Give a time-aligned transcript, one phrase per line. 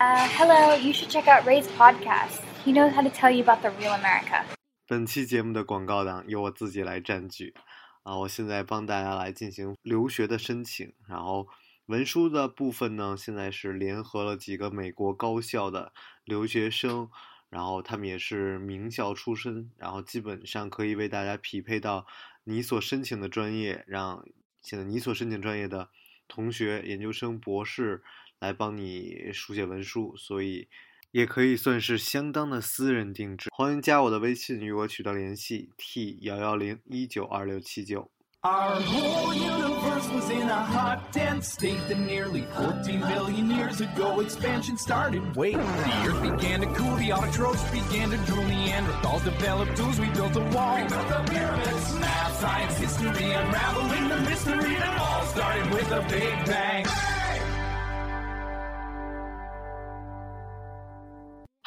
[0.00, 2.40] Uh, hello, you should check out Ray's podcast.
[2.64, 4.46] He knows how to tell you about the real America.
[4.86, 7.52] 本期节目的广告档由我自己来占据
[8.02, 8.16] 啊！
[8.16, 11.46] 我现在帮大家来进行留学的申请，然后
[11.84, 15.92] 文书的部分呢，现在是联合了几个美国高校的
[16.24, 17.10] 留学生，
[17.50, 22.06] 然后他们也是名校出身，然后基本上可以为大家匹配到
[22.44, 24.24] 你所申请的专业，让
[24.62, 25.90] 现在你所申请专业的
[26.26, 28.02] 同学、研究生、博士
[28.40, 30.66] 来帮你书写文书，所以
[31.10, 33.50] 也可以算是相当的私人定制。
[33.52, 38.10] 欢迎加我的微信与我取得联系，t 幺幺零一九二六七九。
[38.42, 44.78] Our whole universe was in a hot, dense state that nearly 14 billion years ago expansion
[44.78, 45.20] started.
[45.36, 50.08] Wait, the earth began to cool, the autotrophs began to drool, Neanderthals developed tools, we
[50.16, 50.76] built a wall.
[50.76, 56.00] We built the pyramids, math, science, history, unraveling the mystery that all started with a
[56.08, 56.86] big bang.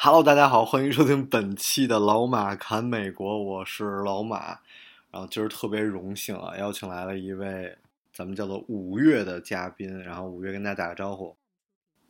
[0.06, 4.58] Hello，大家好，欢迎收听本期的老马侃美国，我是老马。
[5.10, 7.74] 然后今儿特别荣幸啊，邀请来了一位
[8.12, 9.98] 咱们叫做五月的嘉宾。
[10.02, 11.34] 然后五月跟大家打个招呼。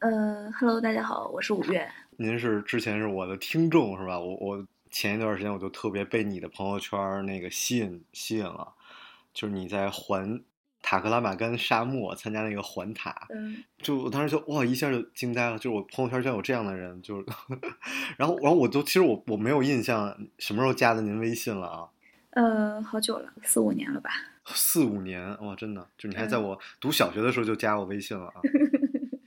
[0.00, 1.88] 呃，Hello，大家好，我是五月。
[2.16, 4.18] 您是之前是我的听众是吧？
[4.18, 8.74] 我我前一段时间我就特别被你的朋友圈那个吸引吸引了，
[9.32, 10.40] 就是你在环
[10.86, 17.26] 塔克拉玛干沙漠参加那个环塔，嗯，就我当时就哇一下就惊呆了，就是我朋友圈居然有这样的人，就是，
[18.18, 21.88] 然后然后我都其实我我没有印象什么时候加的您微信了啊？
[22.32, 24.10] 呃，好久了，四五年了吧？
[24.44, 28.42] 四五年哇，真的，就你还在嗯我读小学的时候就加我微信了啊？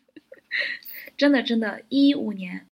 [1.18, 2.68] 真的真的，一五年，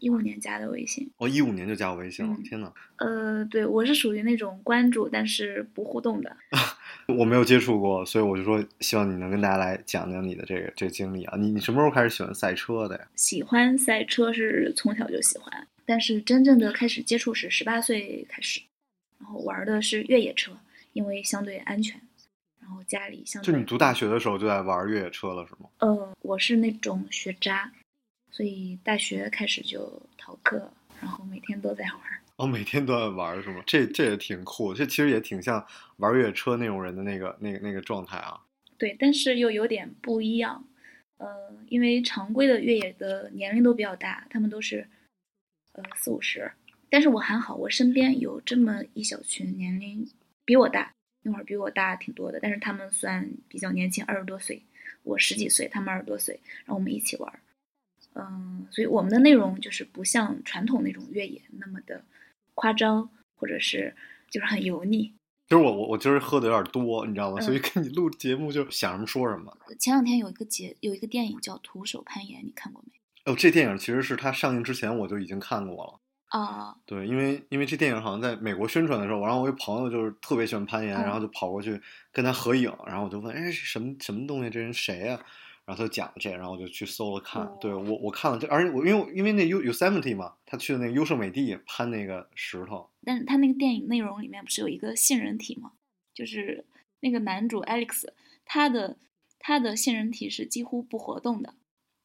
[0.00, 1.10] 一五年加的微信。
[1.16, 6.36] 哦一五年就加我微信了，嗯天呐，呃，对，我是属于那种关注但是不互动的。
[7.08, 11.36] 我没有接触过，所以我就说希望你能跟大家来讲讲你的这个这个经历啊。
[11.38, 13.08] 你你什么时候开始喜欢赛车的呀？
[13.14, 18.60] 喜欢赛车是从小就喜欢，但是真正的开始接触是十八岁开始，
[19.18, 20.52] 然后玩的是越野车，
[20.92, 22.00] 因为相对安全。
[22.60, 25.70] 然后家里相对就你读大学的时候就在玩越野车了是吗？
[25.78, 27.70] 呃，我是那种学渣，
[28.32, 30.68] 所以大学开始就逃课，
[31.00, 32.18] 然后每天都在玩儿。
[32.36, 33.62] 哦，每天都在玩是吗？
[33.66, 35.66] 这这也挺酷，这其实也挺像
[35.96, 38.40] 玩越野车那种人的那个那个那个状态啊。
[38.76, 40.66] 对，但是又有点不一样。
[41.16, 44.86] 呃，因为常规的越野的年龄都比较大，他们都是
[45.72, 46.52] 呃四五十，
[46.90, 50.06] 但是我还好，我身边有这么一小群年龄
[50.44, 50.92] 比我大，
[51.22, 54.60] 那会儿比我大挺多的，但是他们算比较年轻，二十多岁，
[55.04, 57.40] 我十几岁，他们二十多岁，然后我们一起玩。
[58.12, 62.04] 嗯，所以我们的内容就是不像传统那种越野那么的
[62.56, 63.94] 夸张，或者是
[64.28, 65.14] 就是很油腻。
[65.48, 67.36] 其实我我我今儿喝的有点多，你知道吗？
[67.38, 69.56] 嗯所以跟你录节目就想什么说什么。
[69.78, 73.32] 前两天有一个节有一个电影叫《徒手攀岩》，你看过没？
[73.32, 76.00] 哦，这电影其实是它上映之前我就已经看过了。
[76.28, 81.80] 啊、对，因为因为这电影好像在美国宣传的时候，我让我一朋友就是特别喜欢攀岩，嗯然后就跑过去
[82.12, 84.50] 跟他合影，然后我就问，哎，这什么什么东西？
[84.50, 85.20] 这人谁呀、
[85.66, 87.42] 然后他就讲了这，然后我就去搜了看。
[87.42, 92.88] 哦对我我看了这，而且我因为因为那 U Yosemite 嘛，他去的那个优胜美地攀那个石头。
[93.04, 95.72] 但是他那个电影内容里面不是有一个杏仁体吗？
[96.14, 96.64] 就是
[97.00, 98.06] 那个男主 Alex，
[98.44, 98.96] 他的
[99.38, 101.54] 他的杏仁体是几乎不活动的。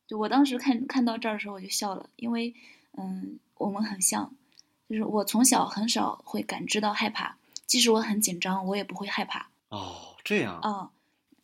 [0.07, 2.53] 就我当时看看到这儿的时候我就笑了，因为
[2.97, 4.35] 嗯，我们很像，
[4.89, 9.50] 就是我从小很少会感知到害怕，即使我很紧张，我也不会害怕。
[9.69, 10.59] 哦，这样。
[10.59, 10.91] 啊，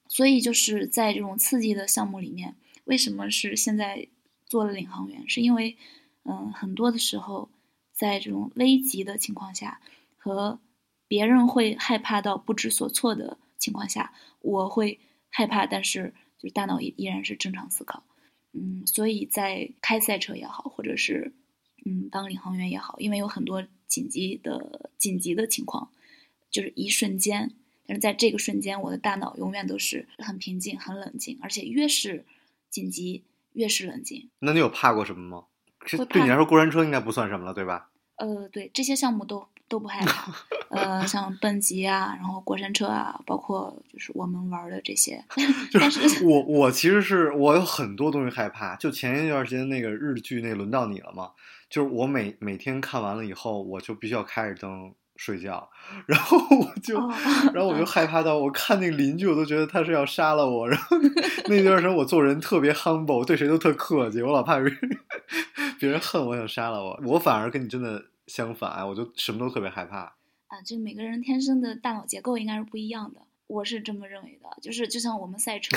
[0.09, 4.07] 所以就是在这种刺激的项目里面，为什么是现在
[4.45, 5.28] 做了领航员？
[5.28, 5.78] 是因为，
[6.23, 7.50] 嗯，很多的时候，
[7.94, 9.81] 在这种危急的情况下，
[10.16, 10.59] 和
[11.07, 18.03] 别人会害怕到不知所措的情况下，我会害怕，但是就大脑依依然是正常思考。
[18.53, 21.34] 嗯，所以在开赛车也好，或者是
[21.85, 25.91] 嗯当领航员也好，因为有很多紧急的紧急的情况，
[26.50, 27.56] 就是一瞬间。
[27.88, 32.25] 但是在这个瞬间，我的大脑永远都是很平静、很冷静，而且越是
[32.70, 34.30] 紧急，越是冷静。
[34.40, 35.46] 那你有怕过什么吗？
[36.10, 37.89] 对你来说，过山车应该不算什么了，对吧？
[38.18, 40.34] 呃，对这些项目都都不害怕，
[40.69, 45.24] 呃， 像蹦极啊，然后过山车啊，包括就是我们玩的这些，
[45.72, 48.75] 就 但是我我其实是我有很多东西害怕。
[48.75, 51.31] 就前一段时间那个日剧那轮到你了嘛，
[51.69, 55.69] 就是我每每天看完了以后，我就必须要开着灯睡觉，
[56.06, 57.14] 然后我就、哦
[57.54, 60.69] 然后我就 害怕到我看那个邻居，我都觉得他是要杀了我。
[60.69, 60.98] 然后
[61.50, 64.80] 那段时间我做人特别 humble，对谁都特客气，我老怕别人
[65.80, 67.00] 别人恨我想杀了我。
[67.04, 70.16] 我反而跟你真的相反，我就什么都特别害怕。
[70.48, 74.48] 啊，就每个人天生的大脑结构应该是不一样的，我是这么认为的。
[74.62, 75.75] 就是就像我们赛车，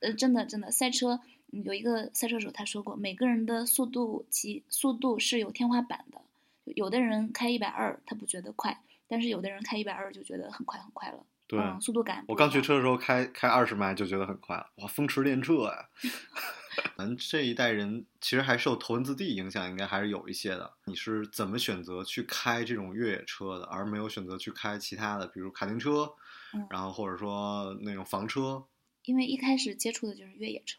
[0.00, 1.20] 呃，真的真的赛车，
[1.52, 6.20] 嗯有一个赛车手他说过，每个人的速度及速度是有天花板的，
[6.64, 11.24] 有的人开一百二他不觉得快，但是有的人开一百二就觉得很快很快了。
[11.46, 15.88] 对，嗯，速度感我刚学车的时候开开二十迈就觉得很快了，哇，风驰电掣呀！
[16.96, 20.72] 咱这一代人其实还受头文字 D 影响，应该还是有一些的。
[20.84, 26.14] 你是怎么选择去开这种越野车的，而没有选择去开其他的，比如卡丁车，
[26.54, 28.64] 嗯然后或者说那种房车？
[29.02, 30.78] 因为一开始接触的就是越野车。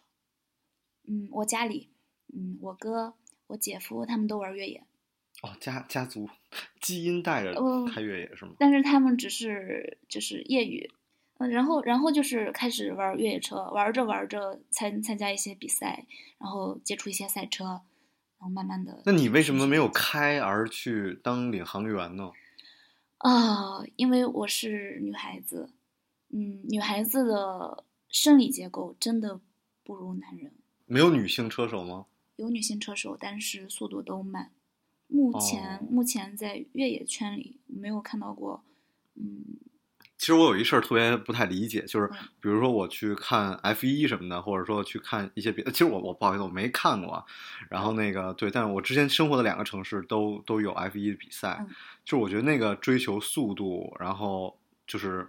[1.06, 1.90] 嗯，我家里，
[2.34, 3.16] 嗯，我哥、
[3.48, 4.86] 我姐夫他们都玩越野，
[5.42, 6.30] 哦，家家族
[6.80, 8.54] 基因带着呃开越野是吗？
[8.60, 10.88] 但是他们只是就是业余，
[11.40, 16.06] 嗯，然后然后就是开始玩越野车，玩着玩着参参加一些比赛，
[16.38, 17.82] 然后接触一些赛车，然
[18.40, 19.02] 后慢慢的。
[19.06, 22.32] 那你为什么没有开而去当领航员呢？
[23.18, 23.84] 啊？
[23.96, 25.72] 因为我是女孩子，
[26.30, 29.42] 嗯，女孩子的生理结构真的
[29.84, 30.54] 不如男人。
[30.86, 32.06] 没有女性车手吗？
[32.36, 34.52] 有女性车手，但是速度都慢。
[35.12, 38.64] 目前、哦目前在越野圈里没有看到过，
[39.16, 39.44] 嗯，
[40.18, 42.18] 其实我有一事儿特别不太理解，就是嗯。
[42.40, 47.26] 比如说我去看 F 一什么的，或者说去看一些别的，其实我我不好意思，我没看过啊。
[47.70, 51.68] 然后那个对，但是我之前生活的两个城市都都有 F 一的比赛，嗯。
[52.06, 54.58] 就是我觉得那个追求速度，然后
[54.88, 55.28] 就是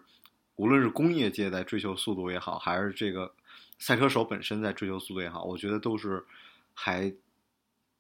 [0.56, 3.34] 无论是工业界在追求速度也好，还是这个
[3.78, 6.24] 赛车手本身在追求速度也好，我觉得都是
[6.72, 7.12] 还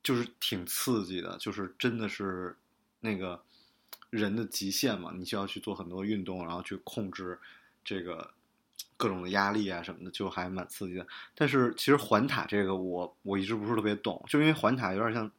[0.02, 2.56] 就是挺刺激的，就是真的是
[3.00, 3.40] 那个
[4.10, 7.38] 人的极限嘛，你需要去做很多运动，然后去控制
[7.84, 8.32] 这个
[8.96, 11.06] 各种的压力啊什么的，就还蛮刺激的。
[11.34, 15.30] 但是其实环塔这个我我一直不是特别懂，就因为环塔有点像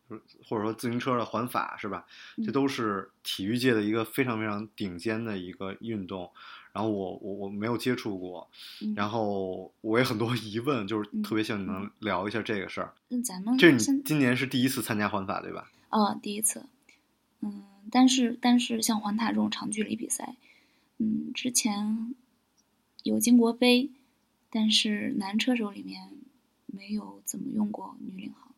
[0.48, 2.06] 或者说自行车的环法是吧？
[2.38, 6.32] 这嗯都是体育界的一个非常非常顶尖的一个运动。
[6.74, 8.50] 然后我我我没有接触过，
[8.82, 12.94] 嗯然后我也很多疑问，就是嗯特别希望你能聊一下这个事儿。
[13.10, 15.72] 那咱们这是你今年是第一次参加环法对吧？
[15.90, 16.66] 哦，第一次，
[17.42, 20.36] 嗯，但是但是像环塔这种长距离比赛，
[20.98, 22.16] 嗯，之前
[23.04, 23.92] 有金国杯，
[24.50, 26.10] 但是男车手里面
[26.66, 28.52] 没有怎么用过女领航，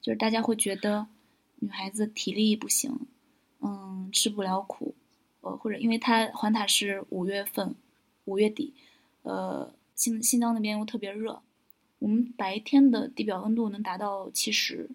[0.00, 1.08] 就是大家会觉得
[1.56, 3.00] 女孩子体力不行，
[3.60, 4.94] 嗯，吃不了苦，
[5.46, 7.76] 呃，或者因为它环塔是五月份，
[8.24, 8.74] 五月底，
[9.22, 11.40] 呃，新新疆那边又特别热，
[12.00, 14.90] 我们白天的地表温度能达到七十，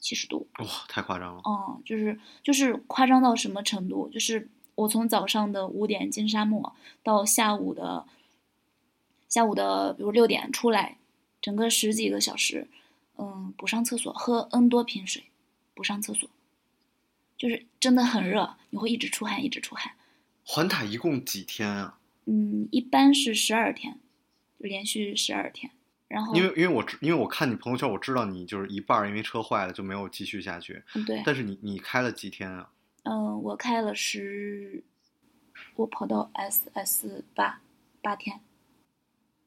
[0.00, 1.42] 七十度，哇，太夸张了！
[1.44, 4.08] 嗯，就是就是夸张到什么程度？
[4.08, 8.06] 就是我从早上的五点进沙漠，到下午的
[9.28, 10.98] 下午的比如六点出来，
[11.40, 12.68] 整个十几个小时，
[13.18, 15.24] 嗯，不上厕所，喝 N 多瓶水，
[15.74, 16.28] 不上厕所，
[17.42, 19.90] 就是真的很热，你会一直出汗，一直出汗。
[20.44, 21.98] 环塔一共几天啊？
[22.26, 23.98] 嗯，一般是十二天，
[24.60, 25.72] 就连续十二天。
[26.06, 30.80] 然后因为因为我知因为我看你朋友圈，我知道你就是一半儿因为车坏了就没有继续下去。
[30.94, 32.70] 嗯对，但是你你开了几天啊？
[33.02, 34.84] 嗯，我开了十，
[35.74, 37.60] 我跑到 SS 八
[38.00, 38.38] 八天，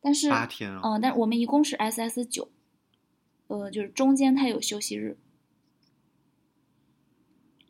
[0.02, 0.82] 但是八天啊？
[0.84, 2.50] 嗯，但是我们一共是 SS 九，
[3.48, 5.16] 呃，就是中间它有休息日，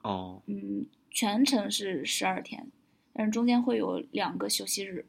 [0.05, 2.71] 哦，嗯，全程是十二天，
[3.11, 5.03] 但是中间会有两个休息日，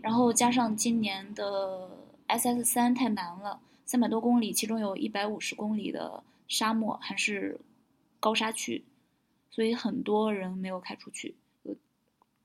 [0.00, 1.90] 然后加上今年的
[2.26, 7.60] SS 三太难了，三百多公里，其中有一百五十公里的沙漠还是
[8.18, 8.86] 高沙区，
[9.50, 11.36] 所以很多人没有开出去，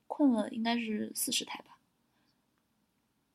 [0.07, 1.77] 困了应该是四十台吧，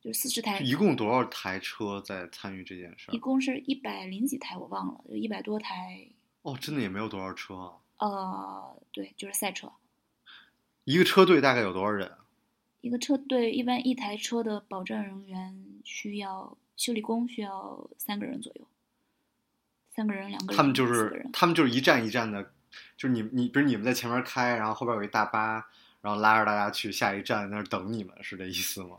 [0.01, 3.17] 就四十台，一共多少台车在参与这件事儿一？
[3.17, 6.07] 共是一百零几台，我忘了，有一百多台，
[6.43, 7.73] 哦，真的也没有多少车啊。
[8.01, 9.71] 呃，对，就是赛车。
[10.83, 12.17] 一个车队大概有多少人啊？
[12.81, 18.65] 一个车队一般一台车的保障人员需要修理工需要三个人左右，
[19.91, 22.41] 三个人两个人，他们就是他们就是一站一站的，
[22.97, 25.67] 就是你你比如你们在前面开，然后后边有一大巴，
[26.01, 28.97] 然后拉着大家去下一站那儿等你们，是这意思吗？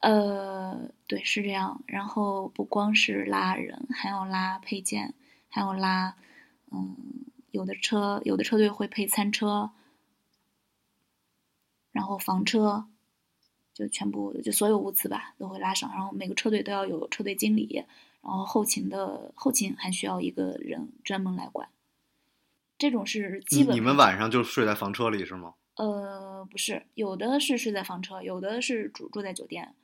[0.00, 1.82] 呃，对，是这样。
[1.86, 5.14] 然后不光是拉人，还要拉配件，
[5.48, 6.14] 还要拉，
[6.70, 6.94] 嗯，
[7.54, 9.70] 有的车有的车队会配餐车，
[11.92, 12.86] 然后房车，
[13.72, 15.88] 就全部就所有物资吧都会拉上。
[15.92, 17.84] 然后每个车队都要有车队经理，
[18.22, 21.68] 然后后勤的后勤还需要一个人专门来管。
[22.76, 25.54] 这种是基本你你们晚上就睡在房车里是吗？
[25.76, 29.76] 呃，不是，有的是睡在房车，有的是住住在酒店，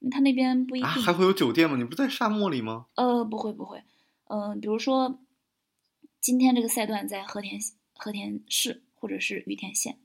[0.00, 0.86] 因为他那边不一定。
[0.86, 1.78] 啊，还会有酒店吗？
[1.78, 2.84] 你不在沙漠里吗？
[2.96, 3.82] 呃，不会不会，
[4.26, 5.18] 嗯、比如说
[6.20, 7.60] 今天这个赛段在和田
[7.94, 9.98] 和田市或者是羽田县，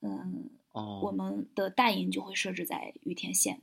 [0.00, 3.60] 嗯、哦，我们的大营就会设置在羽田县，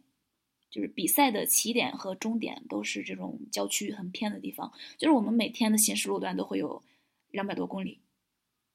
[0.69, 6.83] 就是比赛的起点和终点都是这种郊区很偏的地方，就是我们每天的行驶路段都会有
[7.31, 7.99] 两百多公里，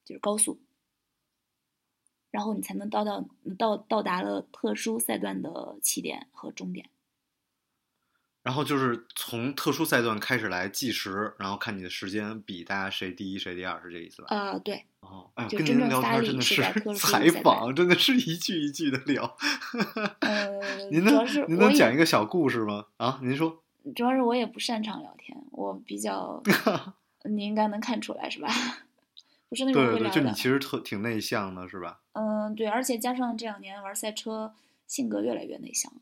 [0.04, 0.58] 就是高速，
[2.30, 3.24] 然后你才能到到
[3.56, 6.90] 到到达了特殊赛段的起点和终点。
[8.46, 14.28] 然后就是从特殊赛段开始来计时，然后看你的时间比大家谁第一谁第二，是这意思吧？
[14.30, 16.62] 呃，对，哦，哎跟您聊天真的是
[16.94, 19.36] 采访，真的是一句一句的聊。
[20.22, 20.60] 呃，
[20.92, 22.84] 您能您能讲一个小故事吗？
[22.98, 23.64] 啊，您说。
[23.96, 26.40] 主要是我也不擅长聊天，我比较，
[27.28, 28.48] 你应该能看出来是吧？
[29.48, 30.10] 不是那种会聊的。
[30.10, 31.98] 就你其实特挺内向的，是吧？
[32.12, 34.54] 嗯，对，而且加上这两年玩赛车，
[34.86, 35.92] 性格越来越内向，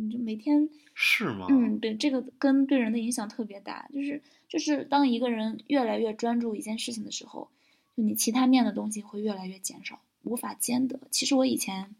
[0.00, 1.46] 你就每天，是吗？
[1.50, 7.50] 嗯，对，这个跟对人的影响特别大，就是就是当一个人越来越专注一件事情的时候，
[7.96, 10.98] 就你其他面的东西会越来越减少，无法兼得。
[11.10, 11.94] 其实我以前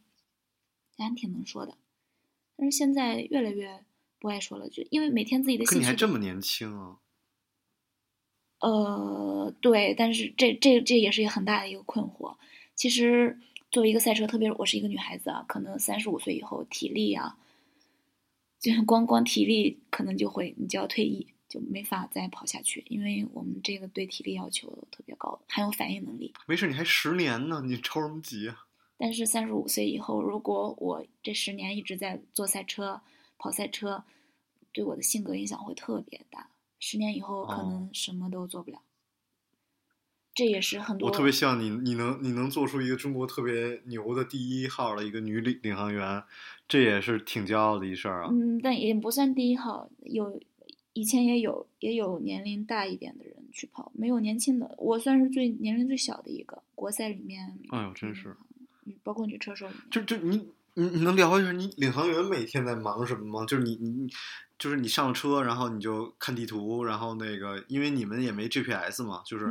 [0.96, 1.76] 还挺能说的，
[2.56, 3.84] 但是现在越来越
[4.18, 6.96] 不爱说了，就因为每天自己的可你还兴趣这么年轻啊！
[8.60, 12.36] 呃，对，但是这这这也是一个很大的一个困惑。
[12.74, 13.38] 其实
[13.70, 17.38] 作为一个赛车，特别我是一个女孩子啊，可能三十五岁以后体力啊，
[18.60, 26.34] 就是光光体力可能就会你就要退役，就没法再跑下去，因为我们这个对体力要求特别高，还有反应能力。
[26.46, 28.66] 没事，你还十年呢，你着什么急啊？
[28.98, 33.00] 但是三十五岁以后，如果我这十年一直在做赛车、
[33.38, 34.04] 跑赛车，
[34.72, 36.50] 对我的性格影响会特别大。
[36.78, 38.82] 十年以后可哦能什么都做不了。
[40.34, 46.22] 这也是很多我特别希望你，你能你能做出一个中国特别牛的第一号的一个女领领航员，
[46.68, 48.28] 这也是挺骄傲的一事儿啊。
[48.30, 50.40] 嗯，但也不算第一号，有
[50.92, 56.62] 以前也有也有年龄大一点的人去跑，没有年轻的，我算是最年龄最小的一个。
[56.74, 58.34] 国赛里面，哎呦，真是，
[58.86, 63.44] 嗯，包括女车手，就就你你你能聊一下你领航员每天在忙什么吗？
[63.44, 64.10] 就是你你你
[64.60, 69.46] 就是你上车，然后你就看地图，然后那个因为你们也没 GPS 嘛，就是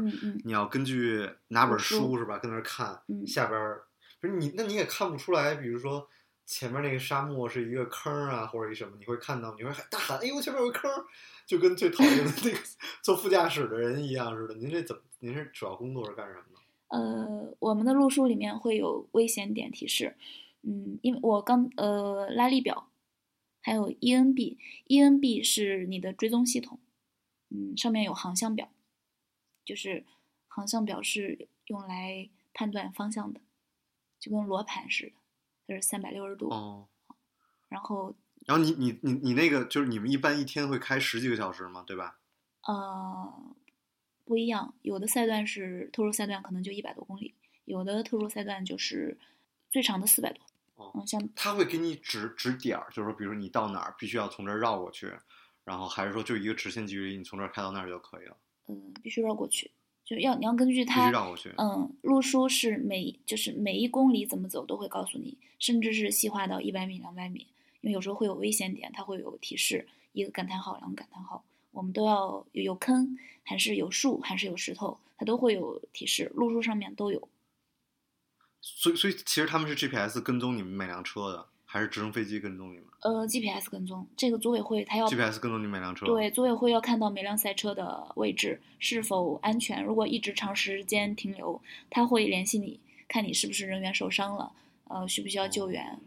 [0.46, 3.84] 你要根据拿本书书是吧，跟那儿看，嗯下边儿
[4.22, 6.08] 不是你那你也看不出来，比如说。
[6.52, 10.92] 前面那个沙漠是一个坑啊，或者一什么，你会看到，你会喊大喊：“哎呦，前面有个坑！”
[11.46, 12.58] 就跟最讨厌的那个
[13.04, 14.56] 坐副驾驶的人一样似的。
[14.56, 15.02] 您这怎么？
[15.20, 16.98] 您是主要工作是干什么的？
[16.98, 20.16] 呃，我们的路书里面会有危险点提示，
[20.64, 22.90] 嗯，因为我刚呃拉力表，
[23.62, 26.80] 还有 E ENB，ENB 是你的追踪系统，
[27.50, 28.70] 嗯，上面有航向表，
[29.66, 30.06] 就是
[30.48, 33.42] 航向表是用来判断方向的，
[34.20, 35.12] 就跟罗盘似的，
[35.68, 36.88] 就是三百六十度，哦，
[37.68, 42.18] 然后然后你你你你那个就是你们一般一天会开十几个小时吗，对吧？
[42.64, 43.56] 呃
[44.26, 47.34] 不一样，有的赛段是特殊赛段可能就一百多公里，
[47.66, 49.18] 有的特殊赛段就是
[49.70, 50.49] 最长的四百多，哦
[50.96, 55.12] 嗯，像他会给你指指点儿，就是说，比如你到哪儿必须要从这儿绕过去，
[55.64, 59.72] 然后还是说就一个直线距离，你从这儿开到那儿就可以了，嗯，必须绕过去，
[60.06, 61.54] 就要你要根据它必须它，绕过去。
[61.58, 67.48] 嗯，路书是每就是每一公里怎么走都会告诉你，甚至是细化到一百米、两百米，
[67.82, 77.28] 因为有时候会有危险点，它会有提示，一个感叹号、两个感叹号，我们都要有有坑，还是有树，还是有石头，它都会有提示，路书上面都有。
[78.62, 86.06] 所以所以其实他们是 GPS 跟踪你们每辆车的，还是直升飞机跟踪你们呃，GPS 跟踪，这个组委会他要？GPS 跟踪你每辆车。
[86.06, 89.84] 对，组委会要看到每辆赛车的位置是否安全。
[89.84, 94.52] 如果一直长时间停留，他会联系你，看你是不是人员受伤了，
[94.90, 95.98] 呃，需不需要救援。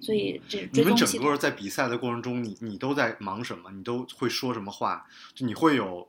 [0.00, 1.36] 所以这是你们整个。
[1.36, 3.70] 在比赛的过程中，你你都在忙什么？
[3.70, 5.06] 你都会说什么话？
[5.34, 6.08] 就你会有，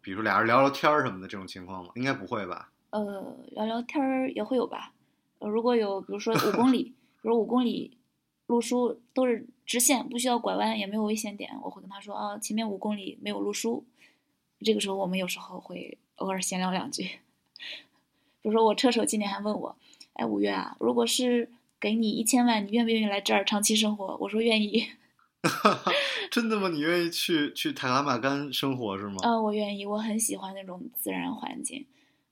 [0.00, 1.90] 比如说俩人聊聊天儿什么的这种情况吗？
[1.96, 2.70] 应该不会吧？
[2.90, 4.92] 呃，聊聊天儿也会有吧。
[5.38, 7.96] 呃，如果有，比如说五公里， 比如五公里
[8.46, 13.84] 路书都是直线，不需要拐弯，也没有危险点，我会跟他说啊，前面五公里没有路书。
[14.60, 17.02] 这个时候，我们有时候会偶尔闲聊两句。
[18.40, 19.76] 比如说，我车手今年还问我，
[20.14, 24.16] 哎，五月啊，如果是给你一千万，你愿不愿意来这儿长期生活？
[24.20, 24.86] 我说愿意。
[26.30, 26.68] 真的吗？
[26.68, 29.16] 你愿意去去塔克拉玛干生活是吗？
[29.22, 31.84] 啊、我愿意，我很喜欢那种自然环境，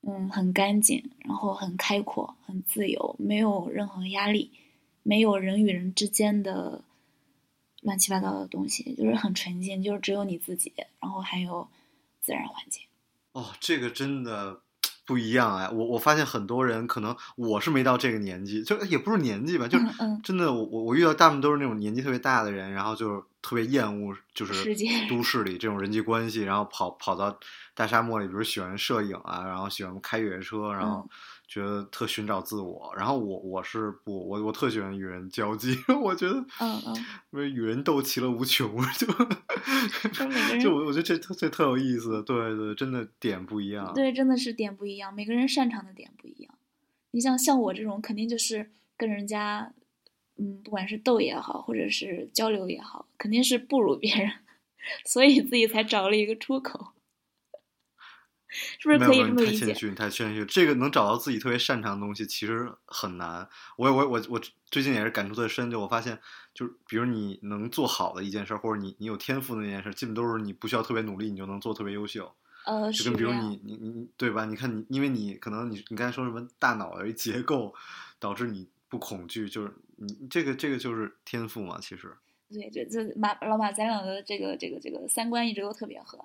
[0.06, 4.50] 嗯，很干净，然后很开阔，很自由，没有任何压力，
[5.02, 6.82] 没有人与人之间的
[7.80, 11.66] 乱七八糟的东西，就是很纯净，就是只有你自己，然后还有
[12.20, 12.82] 自然环境。
[13.32, 14.60] 哦，这个真的
[15.06, 15.68] 不一样哎！
[15.68, 19.84] 我我发现很多人可能我是没到这个年纪，就也不是年纪吧，就是
[20.22, 24.74] 真的我我我遇到大部分都是那种年纪特别大的人，然后就是特别厌恶就是
[25.08, 27.38] 都市里这种人际关系，然后跑跑到
[27.74, 31.08] 大沙漠里，比如喜欢摄影啊，然后喜欢开越野车，然后嗯
[31.46, 32.92] 觉得特寻找自我。
[32.96, 36.96] 然后我我是不我我特喜欢与人交际， 我觉得嗯嗯，
[37.32, 39.06] 因为与人斗其乐无穷， 就
[40.60, 43.92] 就我我觉得这特这特有意思，对对，真的点不一样。
[43.94, 46.54] 对，真的是点不一样，每个人擅长的点不一样。
[47.12, 49.72] 你像像我这种，肯定就是跟人家，
[50.36, 54.32] 嗯，不管是斗也好，或者是交流也好，肯定是不如别人，
[55.06, 56.93] 所以自己才找了一个出口，
[58.78, 59.66] 是不是可以这么理解？
[59.66, 60.44] 你太谦虚，你太谦虚。
[60.46, 63.48] 这个能找到自己特别擅长的东西，其实很难。
[63.76, 66.18] 我我我我最近也是感触特深，就我发现，
[66.54, 72.32] 就是比如你能做好的一件事儿，或者你你有天赋的那件事儿，基本都是你不需要特别努力，你就能做特别优秀。
[72.66, 74.44] 呃，就跟比如你你你对吧？
[74.44, 77.74] 你看你，因为你可能你你刚才说什么大脑的结构
[78.18, 82.14] 导致你不恐惧，就是你这个这个就是天赋嘛，其实。
[82.50, 86.18] 对，这这马老马咱俩的这个这个这个三观一直都特别合，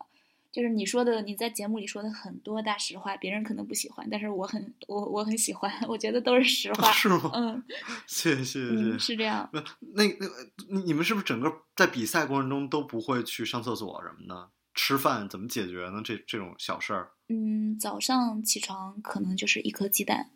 [0.52, 6.92] 就是你说的你在节目里说的很多大实话，别人可能不喜欢，但是我很我我很喜欢，我觉得都是实话。
[6.94, 7.32] 是吗？
[7.34, 7.64] 嗯
[8.08, 8.76] 谢谢谢谢。
[8.76, 9.50] 嗯，是这样。
[9.54, 9.62] 那
[9.94, 10.28] 那那
[10.70, 14.50] 你你们是不是整个在比赛过程中都不会去上厕所什么的？
[14.76, 16.02] 吃饭怎么解决呢？
[16.04, 20.30] 这这种小事儿，嗯，早上起床可能就是一颗鸡蛋，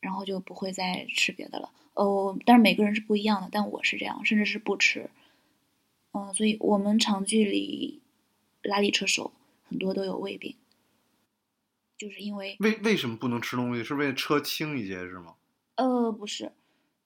[0.00, 1.70] 然后就不会再吃别的了。
[1.94, 5.08] 哦，但是每个人是不一样的，但我是这样，甚至是不吃。
[6.12, 8.00] 嗯，所以我们长距离
[8.62, 9.32] 拉力车手
[9.68, 10.56] 很多都有胃病，
[11.96, 13.84] 就是因为为为什么不能吃东西？
[13.84, 15.36] 是为了车轻一些是吗？
[15.76, 16.52] 呃不是，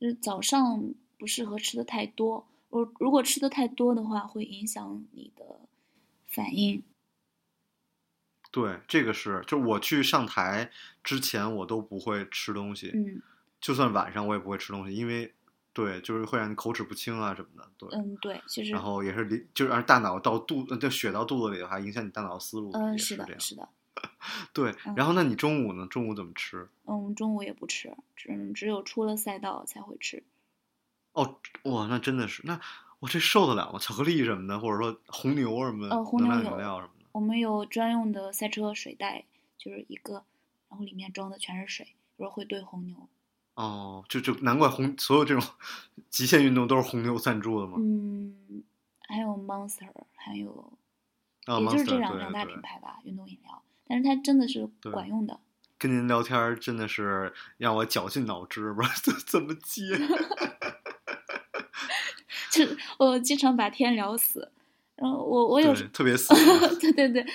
[0.01, 2.47] 就是早上不适合吃的太多。
[2.71, 5.61] 我如果吃的太多的话，会影响你的
[6.27, 6.83] 反应。
[8.51, 10.71] 对，这个是，就是我去上台
[11.03, 13.23] 之前，我都不会吃东西，嗯
[13.61, 15.33] 就算晚上我也不会吃东西，因为
[15.75, 17.89] 对，就是会让你口齿不清啊什么的，对。
[17.93, 22.97] 嗯，对，就是然后也是离，就是让大脑到肚，呃就血到肚子里的话，影响你大脑思路，嗯。
[22.97, 23.69] 是的是的。
[24.55, 25.87] 对，嗯然后那你中午呢？
[25.87, 26.69] 中午怎么吃？
[26.87, 30.23] 嗯，中午也不吃，只只有出了赛道才会吃。
[31.13, 32.61] 哦，哇，那真的是，那
[33.01, 33.79] 我这受得了吗？
[33.79, 37.07] 巧克力什么的，或者说红牛什么的，呃，红牛饮料什么的。
[37.13, 39.25] 我们有专用的赛车水袋，
[39.59, 40.25] 就是一个，
[40.69, 43.09] 然后里面装的全是水，有时候会兑红牛。
[43.55, 45.43] 哦，就就难怪红所有这种
[46.11, 47.77] 极限运动都是红牛赞助的嘛。
[47.79, 48.63] 嗯，
[49.09, 50.73] 还有 Monster，还有，
[51.47, 53.63] 啊也就是这两两大品牌吧，运动饮料。
[53.87, 55.39] 但是它真的是对管用的。
[55.77, 59.83] 跟您聊天真的是让我绞尽脑汁，不知道怎怎么接。
[62.51, 64.51] 就是我经常把天聊死，
[64.97, 66.33] 然后我我有，特别死。
[66.81, 67.27] 对对对，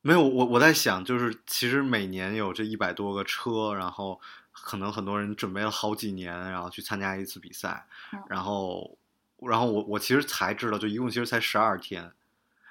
[0.00, 4.20] 没有，我我在想，就是其实每年有这一百多个车，然后
[4.54, 8.96] 可能很多人准备了好几年，然后去参加一次比赛，嗯然后，
[9.40, 12.10] 然后我我其实才知道，就一共其实才十二天，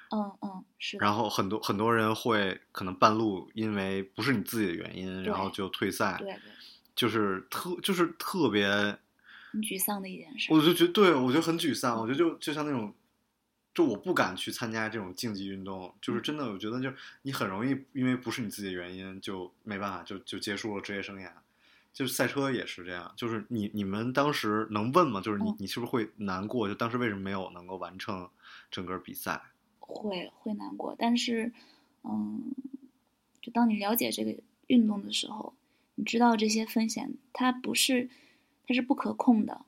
[0.09, 0.97] 嗯嗯，是。
[0.97, 6.39] 然后很多很多人会可能半路因为不是你自己的原因，然后就退赛，对对，
[6.95, 8.67] 就是特就是特别，
[9.51, 10.51] 很沮丧的一件事。
[10.51, 12.93] 我就觉得对我觉得很沮丧，我觉得就就像那种。
[13.75, 21.27] 就我不敢去参加这种竞技运动，就是真的，我觉得就是你很容易因为不是你自己的原因，就没办法就就结束了职业生涯。
[21.93, 25.21] 就是赛车也是这样，就是你你们当时能问吗？
[25.21, 26.67] 就是你嗯你是不是会难过？
[26.67, 28.27] 就当时为什么没有能够完成
[28.71, 29.41] 整个比赛？
[29.79, 31.53] 会会难过，但是，
[32.03, 32.51] 嗯，
[33.41, 34.35] 就当你了解这个
[34.67, 35.53] 运动的时候，
[35.95, 38.09] 你知道这些风险它不是
[38.65, 39.63] 它是不可控的，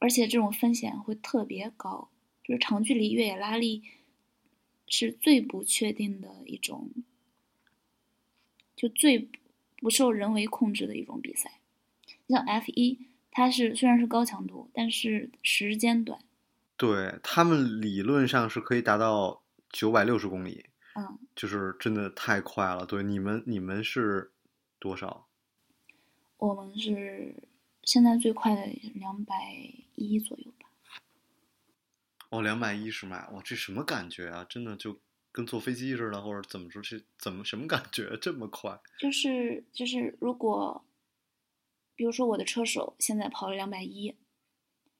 [0.00, 2.08] 而且这种风险会特别高，
[2.42, 3.84] 就是长距离越野拉力
[4.88, 6.90] 是最不确定的一种，
[8.74, 9.28] 就最
[9.82, 11.60] 不受人为控制的一种比赛。
[12.28, 16.20] 像 F 一，它是虽然是高强度，但是时间短，
[16.76, 21.18] 对他们理论上是可以达到九百六十公里，嗯。
[21.34, 22.86] 就是真的太快了。
[22.86, 24.30] 对，你们你们是
[24.78, 25.26] 多少？
[26.36, 27.34] 我们是
[27.82, 29.34] 现在最快的两百
[29.96, 30.68] 一左右吧。
[32.30, 34.46] 哦，两百一十迈，哇，这什么感觉啊？
[34.48, 34.98] 真的就
[35.32, 38.16] 跟坐飞机似的，或者怎么说去怎么什么感觉？
[38.18, 38.78] 这么快？
[38.98, 40.84] 就是就是，如果
[41.96, 44.14] 比如说我的车手现在跑了两百一，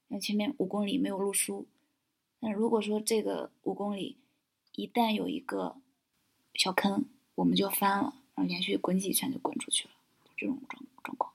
[0.08, 1.66] 那前面五公里没有路书，
[2.40, 4.16] 那如果说这个五公里
[4.74, 5.76] 一旦有一个
[6.54, 9.94] 小坑，我们就翻了，然后连续滚几圈就滚出去了，
[10.36, 11.32] 这种状状况。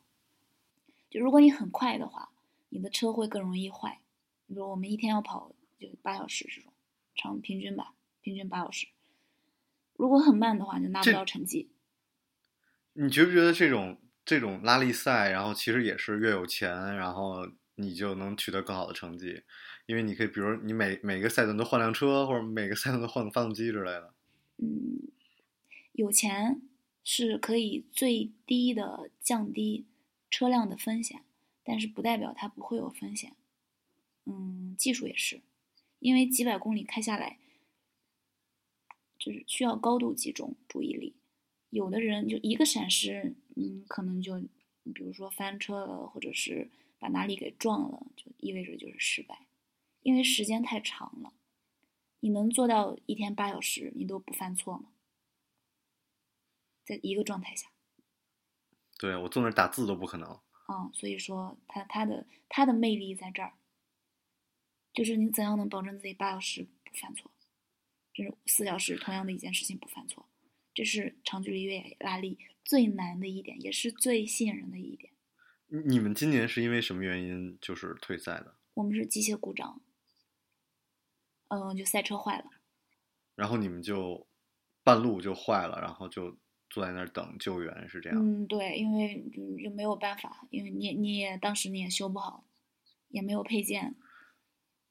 [1.10, 2.32] 就如果你很快的话，
[2.70, 4.02] 你的车会更容易坏。
[4.48, 6.72] 比如我们一天要跑就八小时这种，
[7.16, 7.94] 长平均吧，
[8.28, 8.88] 平均八小时。
[9.96, 11.70] 如果很慢的话，就拿不到成绩。
[12.92, 19.44] 你觉不觉得这种这种拉力赛，然后其实也是越有钱，然后你就能取得更好的成绩？
[19.86, 24.14] 因为你可以，比如你每每个赛段都换辆车，或者每个赛段都换个发动机之类的。
[24.58, 25.08] 嗯，
[25.94, 26.62] 有钱
[27.06, 29.86] 是可以最低的降低
[30.30, 31.24] 车辆的风险，
[31.64, 33.32] 但是不代表它不会有风险。
[34.26, 35.40] 嗯，技术也是，
[36.00, 37.38] 因为几百公里开下来，
[39.18, 41.16] 就是需要高度集中注意力。
[41.70, 44.40] 有的人就一个闪失，嗯，可能就
[44.94, 49.48] 比如说翻车了，或者是把哪里给撞了，就意味着就是失败，
[50.02, 51.34] 因为时间太长了。
[52.22, 54.90] 你能做到一天八小时你都不犯错吗？
[56.86, 57.68] 在一个状态下，
[58.98, 60.40] 对我坐那儿打字都不可能。
[60.70, 63.54] 嗯、所以说他他的他的魅力在这儿，
[64.94, 67.30] 就是你怎样能保证自己八小时不犯错，
[68.18, 70.28] 就是四小时同样的一件事情不犯错，
[70.74, 75.14] 这是长距离越野拉力最难的一点，也是最吸引人的一点。
[75.68, 78.56] 你你们今年是因为什么原因就是退赛的？
[78.74, 79.80] 我们是机械故障，
[81.50, 82.50] 嗯、就赛车坏了。
[83.36, 84.26] 然后你们就
[84.84, 86.40] 半路就坏了，然后就
[86.72, 88.18] 坐在那儿等救援，是这样？
[88.18, 92.44] 嗯，对，因为就就没有办法，因为你你也当时你也修不好，
[93.10, 93.96] 也没有配件，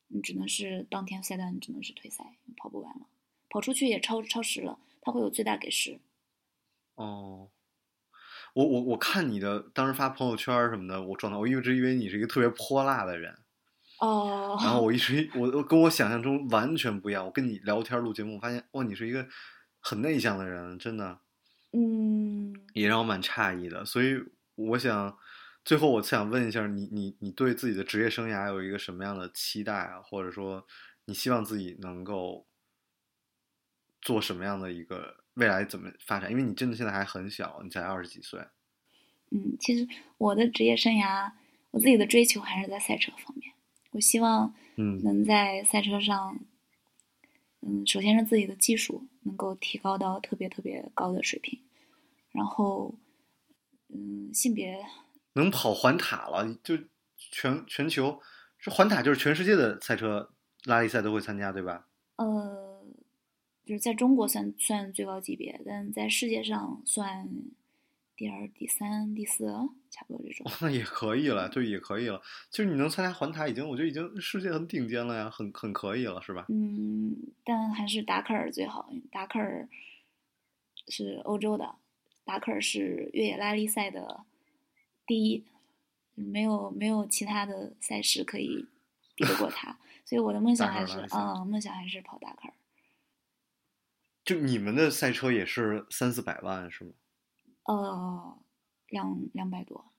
[0.09, 3.09] 你只能是当天赛段只能是退赛，跑不完了，
[3.57, 5.99] 跑出去也超超时了，它会有最大给时。
[6.97, 7.49] 哦，
[8.53, 13.35] 我我我看你的当时发朋友圈什么的，我状态，我一直以为你是一个特别泼辣的人，
[14.01, 17.25] 哦，然后我一直我我跟我想象中完全不一样。
[17.25, 19.27] 我跟你聊天录节目，我发现哇，你是一个
[19.81, 21.21] 很内向的人，真的
[21.73, 23.87] 嗯，也让我蛮诧异的。
[23.87, 24.23] 所以
[24.55, 25.16] 我想，
[25.64, 30.03] 最后我想问一下你，你你对自己的职业生涯有一个什么样的期待啊？
[30.03, 30.66] 或者说，
[31.07, 32.47] 你希望自己能够
[34.07, 36.31] 做什么样的一个未来怎么发展？
[36.31, 38.38] 因为你真的现在还很小，你才二十几岁。
[39.33, 41.33] 嗯，其实我的职业生涯，
[41.73, 43.53] 我自己的追求还是在赛车方面。
[43.90, 46.38] 我希望嗯能在赛车上，
[47.62, 51.59] 嗯，首先是自己的技术能够提高到特别特别高的水平，
[52.31, 52.95] 然后，
[53.88, 54.87] 嗯，性别，
[55.33, 56.79] 能跑环塔了，就
[57.16, 58.23] 全全球
[58.59, 60.31] 是环塔，就是全世界的赛车
[60.62, 61.88] 拉力赛都会参加，对吧？
[62.16, 62.56] 呃，
[63.66, 67.29] 就是在中国算算最高级别，但在世界上算
[68.16, 69.46] 第二、第三、第四，
[69.90, 70.46] 差不多这种。
[70.61, 72.22] 那 也可以了，对，也可以了。
[72.48, 76.46] 就是你能参加环塔，已经我觉得已经世界很顶尖了呀，很很可以了，是吧？
[76.48, 79.68] 嗯，但还是达喀尔最好，达喀尔
[80.87, 81.74] 是欧洲的，
[82.24, 84.24] 达喀尔是越野拉力赛的
[85.05, 85.44] 第一，
[86.14, 88.64] 没有没有其他的赛事可以
[89.16, 89.76] 比得过它，
[90.07, 92.52] 所以我的梦想还是拉力赛啊、梦想还是跑达喀尔。
[94.27, 96.91] 就你们的赛车也是三四百万是吗？
[97.65, 98.39] 呃，
[98.89, 99.93] 两两百多，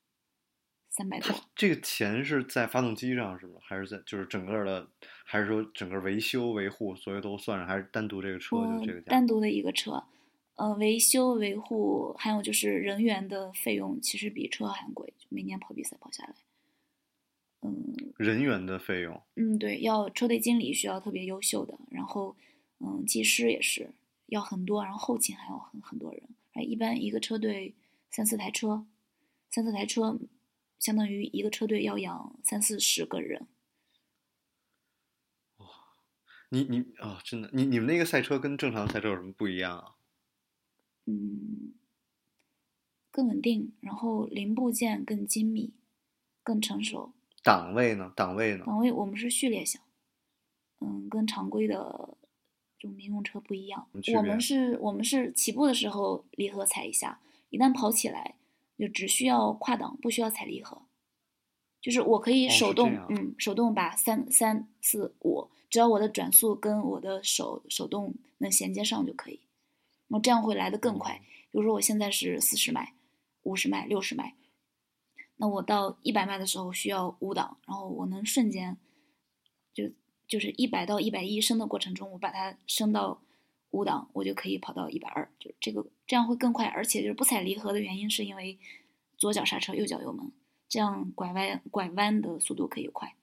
[0.89, 1.33] 三百多。
[1.55, 3.53] 这个钱是在发动机上是吗？
[3.61, 4.85] 还是在就是整个的，
[5.23, 9.09] 还是说整个维修维护所有都算上，还是单独这个车就这个价？
[9.09, 10.03] 单独的一个车，
[10.55, 16.35] 呃，维修维护还有就是人员的费用，其实比车还贵，就每年跑比赛跑下来。
[17.61, 22.35] 嗯人员的费用，嗯，对，要车队经理需要特别优秀的，然后
[22.79, 23.89] 嗯，技师也是
[24.27, 27.75] 要很多，然后后勤还要很很多人，哎，一般一个车队
[28.09, 28.85] 三四台车，
[29.49, 30.19] 三四台车
[30.79, 33.47] 相当于一个车队要养三四十个人。
[36.49, 39.95] 你你啊、真的，你你们那个赛车跟正常赛车有什么不一样啊？
[41.05, 41.73] 嗯，
[43.11, 45.73] 更稳定，然后零部件更精密，
[46.43, 47.13] 更成熟。
[47.43, 48.13] 档位呢？
[48.15, 48.63] 档位呢？
[48.65, 49.81] 档位我们是序列型，
[50.79, 52.16] 嗯，跟常规的
[52.79, 58.35] 这种民用车不一样我们是我们是起步的时候离合踩一下，一旦跑起来
[58.77, 60.83] 就只需要跨档，不需要踩离合。
[61.79, 69.41] 就是我可以手动，嗯，手动把三三四五，只要我的转速跟我的手手动能衔接上就可以。
[70.07, 71.21] 那这样会来得更快。
[71.51, 72.93] 比如说我现在是四十迈、
[73.43, 74.35] 五十迈、六十迈，
[75.37, 78.77] 那我到一百迈的时候需要五档，然后我能瞬间
[79.73, 79.85] 就
[80.27, 83.21] 就是一百到一百一升的过程中，我把它升到
[83.71, 88.57] 五档，我就可以跑到一百二，就这个这样会更快，而且就是不踩离合的原因是因为
[89.17, 90.31] 左脚刹车，右脚油门，
[90.67, 93.15] 这样拐弯拐弯的速度可以快，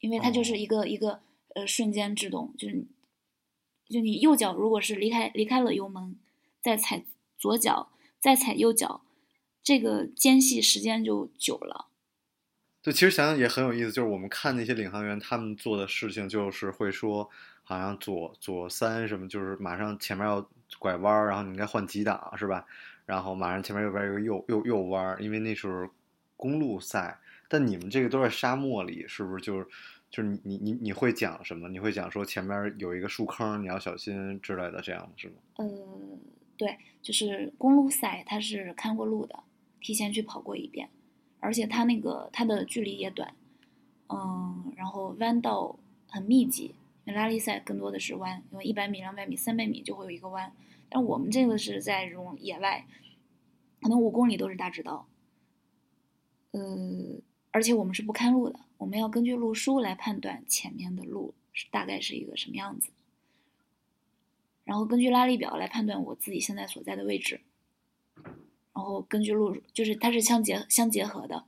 [0.00, 1.20] 因为它就是一个、一个
[1.54, 2.86] 呃瞬间制动，就是
[3.88, 6.18] 就你右脚如果是离开离开了油门，
[6.60, 7.04] 再踩
[7.36, 9.02] 左脚，再踩右脚，
[9.62, 11.88] 这个间隙时间就久了。
[12.84, 17.30] 对，其实想想也很有意思，就是我们看那些领航员他们做的事情，就是会说，
[17.62, 20.46] 好像左左三什么，就是马上前面要
[20.78, 22.66] 拐弯，然后你应该换几档，是吧？
[23.06, 25.88] 然后马上前面右边有个右右右弯，因为那是
[26.36, 27.18] 公路赛，
[27.48, 29.66] 但你们这个都在沙漠里，是不是就是
[30.10, 31.70] 就是你你你你会讲什么？
[31.70, 35.34] 你会讲说前面有一个树坑，你要小心之类的，这样是吗？
[35.56, 36.20] 嗯，
[36.58, 39.42] 对，就是公路赛，他是看过路的，
[39.80, 40.90] 提前去跑过一遍，
[41.44, 43.34] 而且它那个它的距离也短，
[44.08, 45.78] 嗯，然后弯道
[46.08, 46.74] 很密集。
[47.04, 50.50] 因为拉力赛更多的是弯，因为一百米、两百米、三百米就会有一个弯，
[50.88, 52.86] 但我们这个是在这种野外，
[53.82, 55.06] 可能五公里都是大直道。
[56.52, 62.88] 呃，而且我们是不看路的，我们要根据路书来判断前面的路是大概是一个什么样子，
[64.64, 67.42] 然后根据拉力表来判断我自己现在所在的位置，
[68.74, 71.44] 然后根据路就是它是相结相结合的，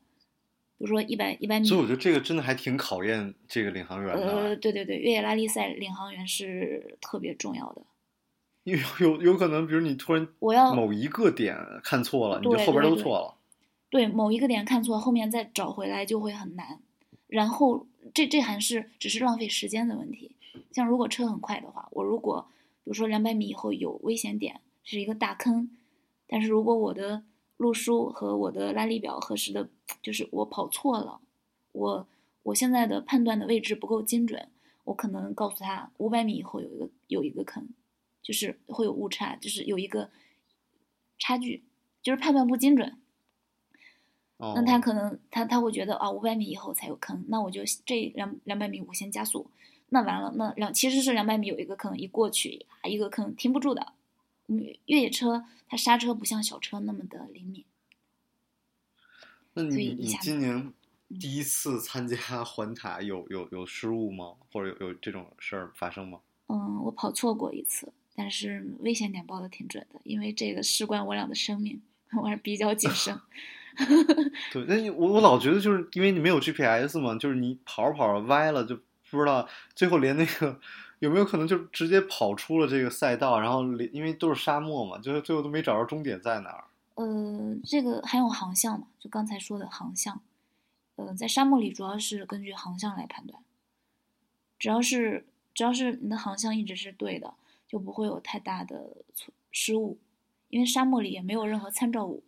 [0.79, 7.83] 比如说一百一百米，所以我觉得这个真的还挺考验这个领航员的，呃，对对对，越野拉力赛领航员是特别重要的，
[8.65, 13.35] 因 为有有可能，比如你突然我要某一个点看错了，你就后边都错了。
[13.89, 16.81] 对某一个点看错，后面再找回来就会很难。
[17.29, 20.33] 然后这这还是只是浪费时间的问题。
[20.73, 22.47] 像如果车很快的话，我如果
[22.85, 25.71] 比如说两百米以后有危险点，是一个大坑，
[26.29, 27.23] 但是如果我的
[27.57, 29.69] 路书和我的拉力表核实的，
[30.03, 31.21] 就是我跑错了，
[31.73, 32.07] 我
[32.43, 34.49] 我现在的判断的位置不够精准，
[34.85, 37.69] 我可能告诉他五百米以后有一个有一个坑，
[38.23, 40.11] 就是会有误差，就是有一个
[41.19, 41.63] 差距，
[42.03, 42.99] 就是判断不精准。
[44.37, 49.51] 哦，那他可能他他会觉得啊，五百米以后才有坑，那我就这两两百米我先加速，
[49.89, 53.95] 那完了，那两其实是两百米有一个坑，一过去啊一个坑停不住的。
[54.49, 57.65] 嗯，越野车它刹车不像小车那么的灵敏，
[59.55, 60.73] 那你你今年嗯
[61.21, 64.35] 第一次参加 环塔有有有失误吗？
[64.53, 66.21] 或者有有这种事儿发生吗？
[66.49, 71.81] 嗯，我跑错过一次，但是危险点报的挺准的，因为这个事关我俩的生命，
[72.17, 73.21] 我还是比较谨慎。
[74.53, 78.77] 对，那你我我老觉得就是因为你没有 GPS 嘛，就是你跑着跑着歪了，就
[79.11, 80.59] 不知道最后连那个
[80.99, 86.65] 有没有可能就直接跑出了这个赛道，然后连因为都是沙漠嘛，就是最后都没找着终点在哪儿。
[86.95, 90.21] 呃，这个还有航向嘛，就刚才说的航向，
[90.97, 93.43] 呃，在沙漠里主要是根据航向来判断，
[94.59, 97.35] 只要是只要是你的航向一直是对的，
[97.69, 99.99] 就不会有太大的错失误，
[100.49, 102.23] 因为沙漠里也没有任何参照物。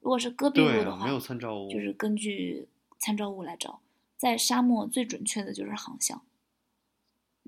[0.00, 3.80] 如果是戈壁路的话，对啊没有参照物就是根据参照物来找。
[4.16, 6.22] 在沙漠最准确的就是航向，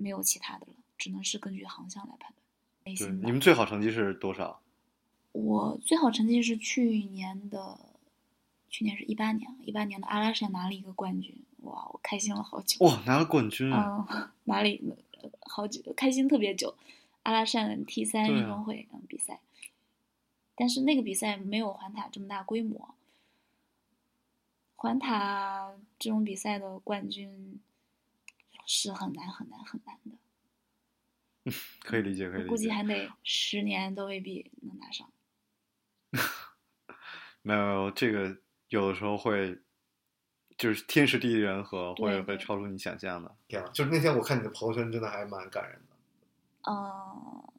[0.00, 2.96] 没有其他的了，只能是根据航向来判断。
[2.96, 4.60] 对，你们最好成绩是多少？
[5.32, 7.78] 我最好成绩是去年的，
[8.68, 12.84] 去年是一八年，一八年的阿拉善拿了一个冠军，哇，我开心了好久。
[12.84, 13.70] 哇，拿了冠军！
[13.72, 14.06] 嗯，
[14.44, 14.96] 拿了一个
[15.42, 16.74] 好久，开心特别久。
[17.22, 19.40] 阿拉善 T 三运动会嗯比赛，
[20.56, 22.94] 但是那个比赛没有环塔这么大规模。
[24.74, 27.60] 环塔这种比赛的冠军
[28.72, 29.98] 是很难很难很难
[31.44, 31.50] 的，
[31.82, 32.48] 可以理解，可以理解。
[32.48, 35.10] 估计还得十年都未必能拿上。
[37.42, 39.58] 没有没有，这个有的时候会，
[40.56, 43.36] 就是天时地利人和，会对对会超出你想象的。
[43.48, 43.68] 对啊！
[43.74, 46.70] 就是那天我看你的朋友圈，真的还蛮感人的。
[46.70, 47.52] 呃，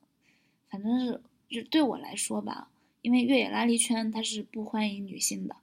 [0.69, 2.69] 反正是就对我来说吧，
[3.02, 5.58] 因为越野拉力圈它是不欢迎女性的，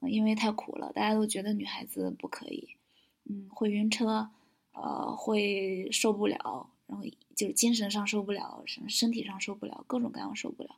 [0.00, 2.73] 呃因为太苦了，大家都觉得女孩子不可以，
[3.24, 4.30] 嗯，会晕车，
[4.72, 10.76] 呃，会受不了，然后就是精神上受不了，什么身体上受不了，各种各样受不了，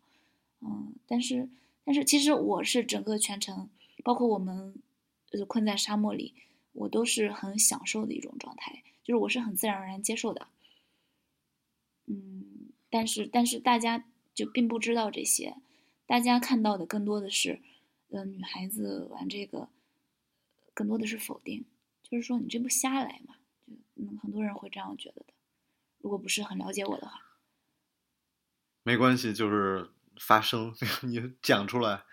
[0.61, 1.49] 嗯，但是
[1.85, 3.69] 但是其实我是整个全程，
[4.05, 4.75] 包括我们
[5.33, 6.35] 呃困在沙漠里，
[6.73, 10.47] 我都是很享受的一种状态，就是我是很自然而然接受的。
[12.07, 14.05] 嗯，但是但是大家
[14.35, 15.57] 就并不知道这些，
[16.07, 17.61] 大家看到的更多的是，
[18.11, 19.69] 呃，女孩子玩这个，
[20.73, 21.65] 更多的是否定，
[22.11, 23.35] 就是说你这不瞎来嘛？
[23.67, 25.35] 就嗯，很多人会这样觉得的，
[25.99, 27.21] 如果不是很了解我的话，
[28.83, 29.91] 没关系，就是
[30.21, 32.05] 发声， 你讲出来，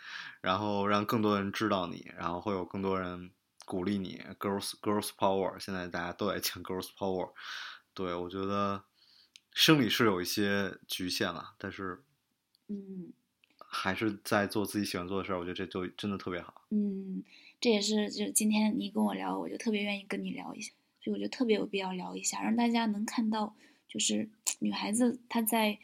[0.41, 3.31] 然后让更多人知道你，然后会有更多人
[3.65, 4.21] 鼓励你。
[4.39, 7.33] Girls Girls Power，现在大家都在讲 Girls Power。
[7.93, 8.85] 对我觉得
[9.51, 12.03] 生理是有一些局限了，但是
[12.67, 13.13] 嗯
[13.57, 15.39] 还是在做自己喜欢做的事儿。
[15.39, 16.65] 我觉得这就真的特别好。
[16.71, 17.23] 嗯，
[17.63, 23.55] 这也是就今天你跟我聊，我就特别愿意跟你聊一下，所以我觉得特别有必要聊一下，让大家能看到，
[23.87, 25.79] 就是女孩子她在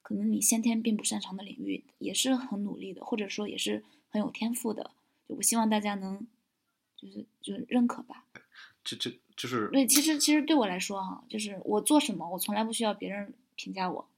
[0.00, 4.92] 可能你先天并不擅长的领域也是很努力的，或者说也是很有天赋的。
[5.28, 6.26] 就我希望大家能
[6.96, 8.24] 就是就是认可吧。
[8.82, 14.08] 这这就是对，其实其实对我来说哈，就是我做什么，我从来不需要别人评价我。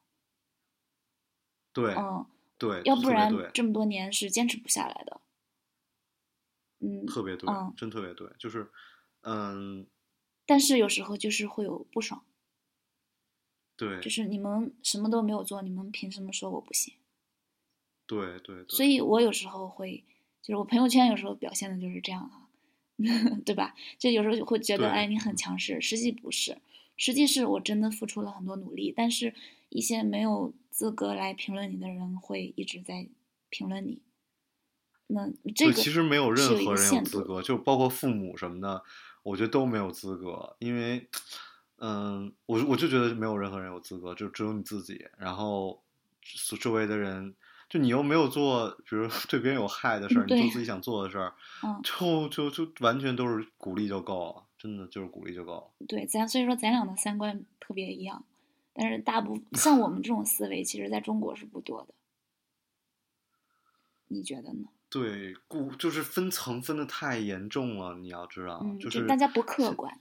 [1.72, 2.24] 对嗯，
[2.56, 5.20] 对，要不然这么多年是坚持不下来的。
[6.80, 8.28] 嗯，特别对，嗯真特别对。
[8.38, 8.70] 就是
[9.22, 9.86] 嗯，
[10.46, 12.24] 但是有时候就是会有不爽，
[13.76, 16.94] 对，就是你们什么都没有做，你们凭什么说我不行？
[18.06, 20.02] 对对对，所以我有时候会，
[20.42, 22.48] 就是我朋友圈有时候表现的就是这样啊，
[23.46, 23.74] 对吧？
[23.98, 26.58] 就有时候会觉得，对哎，你很强势，实际不是，
[26.96, 29.32] 实际是我真的付出了很多努力，但是
[29.68, 33.08] 一些没有资格来评论你的人会一直在
[33.48, 34.02] 评论你。
[35.12, 38.82] 那这，个其实没有任何人有资格，就包括父母什么的，
[39.22, 41.08] 我觉得都没有资格，因为，
[41.78, 45.04] 嗯，我我就觉得没有任何人有资格，就只有你自己。
[45.18, 45.82] 然后，
[46.48, 47.34] 周周围的人，
[47.68, 55.86] 就你又没有做，比如对别人有害的事儿，你做自己想做的事儿，嗯，就就就完全都是鼓励就够了，真的就是鼓励就够了。
[55.88, 58.24] 对，咱所以说咱俩的三观特别一样，
[58.72, 61.94] 但是大部像我们这种思维，其实在中国是不多的。
[64.12, 64.64] 你觉得呢？
[64.90, 70.00] 对，故就是分层分的太严重了，你要知道，嗯，就就是大家不客观，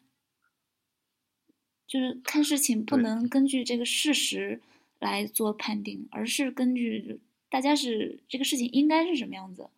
[1.85, 4.61] 就是看事情不能根据这个事实
[4.97, 9.69] 来做判定，而是根据大家是这个事情应该是什么样子，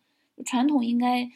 [0.46, 1.30] 传统应该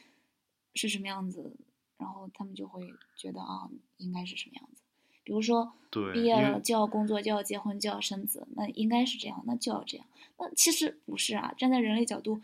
[0.74, 1.52] 是什么样子，
[1.98, 4.82] 然后他们就会觉得啊，应该是什么样子。
[5.22, 10.06] 比如说，对毕业了就要工作，就要结婚，就要生子，那应该是这样，那就要这样。
[10.38, 12.40] 那其实不是啊，站在人类角度，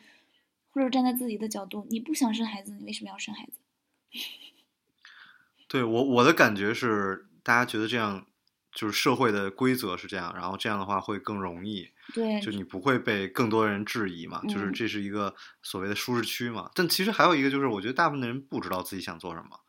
[0.73, 3.53] 或者站在自己的角度，你不想生孩子，你为什么要生孩子？
[5.69, 8.27] 对我我的感觉是，大家觉得这样
[8.73, 16.71] 就是社会的规则是这样，然后这样的话会更容易，对，就你不会被更多人质疑嘛，就是嗯这是一个所谓的舒适区嘛。
[16.75, 19.61] 但其实还有一个就是，我觉得大部分的人不知道自己想做什么，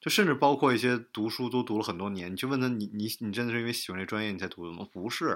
[0.00, 4.84] 就甚至包括一些读书都读了很多年，你就问他你你你真的是因为喜欢这专业你才读的吗？
[4.92, 5.28] 不是，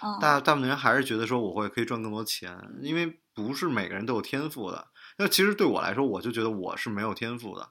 [0.00, 4.88] 啊，大大部分人还是觉得说我会可以赚更多钱，因为不是每个人都有天赋的。
[5.18, 7.68] 那其实对我来说，我就觉得我是没有天赋的。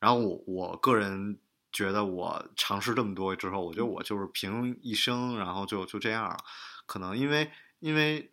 [0.00, 1.38] 然后我我个人
[1.72, 6.36] 觉得，我尝试这么多之后，我觉得我就是凭一生，然后就就这样了。
[6.86, 8.30] 可能因为因为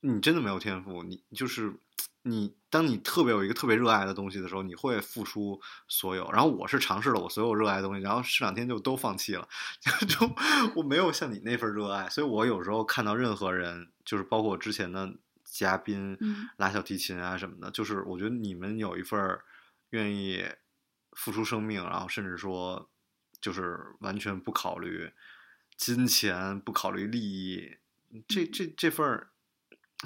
[0.00, 1.74] 你真的没有天赋，你就是
[2.22, 6.30] 你，当你特别有一个特别热爱的东西的时候，你会付出所有。
[6.32, 9.48] 然后我是尝试了我所有热爱的东西，然后这两天就都放弃了，
[9.80, 10.30] 就就
[10.76, 15.14] 我没有像你那份热爱，所以我有时候看到任何人，就是包括我之前的
[15.50, 19.44] 嘉宾，嗯拉小提琴啊什么的，就是我觉得你们有一份儿
[19.90, 20.44] 愿意
[21.12, 22.90] 付出生命，然后甚至说
[23.40, 25.12] 就是完全不考虑
[25.76, 27.76] 金钱，不考虑利益，
[28.28, 29.30] 这这这份儿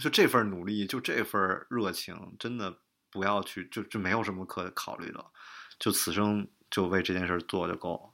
[0.01, 2.79] 就这份努力，就这份热情，真的
[3.11, 5.27] 不要去，就就没有什么可考虑的，
[5.79, 8.11] 就此生就为这件事做就够了。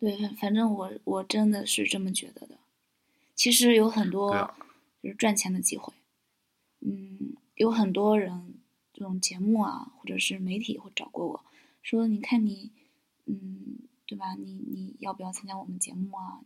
[0.00, 2.58] 对，反反正我我真的是这么觉得的。
[3.34, 4.32] 其实有很多
[5.02, 5.94] 就是赚钱的机会，
[6.80, 8.54] 嗯，有很多人
[8.92, 11.44] 这种节目啊，或者是媒体会找过我
[11.82, 12.70] 说，你看你，
[13.26, 14.34] 嗯，对吧？
[14.34, 16.40] 你你要不要参加我们节目啊？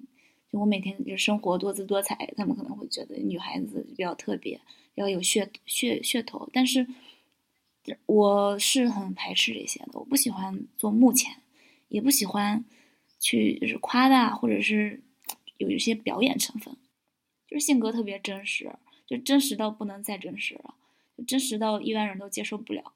[0.51, 4.61] 就我每天就生活多姿多彩，他们可能会觉得女孩子比较特别，
[4.95, 6.87] 要有噱噱噱头，但是
[8.07, 11.37] 我是很排斥这些的，我不喜欢做幕前，
[11.89, 12.65] 也不喜欢
[13.19, 15.03] 去就是夸大或者是
[15.59, 16.77] 有一些表演成分，
[17.47, 18.75] 就是性格特别真实，
[19.07, 20.75] 就真实到不能再真实了，
[21.17, 22.93] 就真实到一般人都接受不了。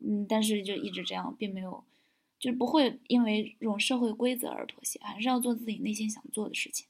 [0.00, 1.84] 嗯，但是就一直这样，并没有，
[2.38, 6.86] 就是不会因为这种社会规则而妥协，还是要做自己内心想做的事情。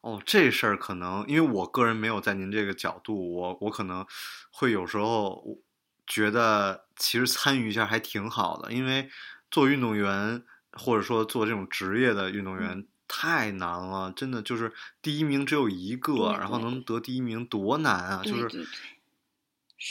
[0.00, 4.06] 哦，这事儿可能因为我个人没有在您这个角度，我我可能
[4.50, 5.58] 会有时候
[6.06, 9.10] 觉得其实参与一下还挺好的，因为
[9.50, 18.22] 做运动员或者说做这种职业的运动员太难了，真的就是第一名只有一个，然后能得第一名多难啊！
[18.22, 18.68] 就是。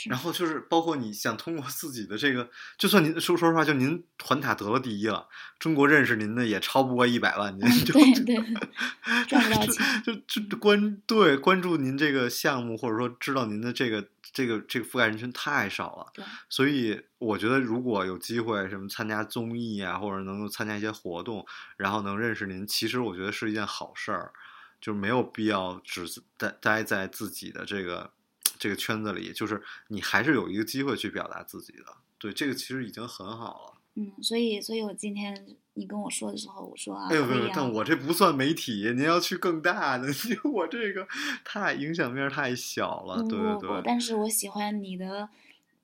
[0.08, 0.18] 然。
[0.18, 8.36] 后就是包括你想通过自己的这个，就算您说说实话，就您团塔得了第一了，中国认识您的也超不过一百万，您嗯就对对
[9.28, 21.46] 赚不到钱就就就关对关注您这个项目，或者说知道您的这个这个这个覆盖人群太少了，对，所以我觉得如果有机会什么参加综艺啊，或者能够参加一些活动，
[21.76, 24.32] 然后能认识您，其实我觉得是一件好事儿，
[24.80, 26.04] 就没有必要只
[26.36, 28.10] 待待在自己的这个
[28.58, 31.84] 这个圈子里，就是你还是有一个机会去表达自己的。
[32.18, 33.74] 对，这个其实已经很好了。
[33.94, 40.06] 嗯，所以所以我今天你跟我说的时候，我说啊，哎呦，不可以啊，但我这不算媒体，您要去更大的，
[40.44, 41.06] 我这个
[41.44, 43.22] 太影响面太小了。
[43.22, 45.28] 对对对，但是我喜欢你的